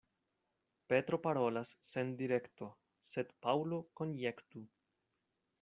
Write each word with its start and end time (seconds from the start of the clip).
Petro 0.93 1.19
parolas 1.25 1.75
sen 1.91 2.15
direkto, 2.23 2.71
sed 3.17 3.33
Paŭlo 3.47 3.83
konjektu. 4.03 4.69